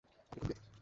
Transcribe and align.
আপনি 0.03 0.25
খুব 0.31 0.43
বেয়াদব। 0.47 0.71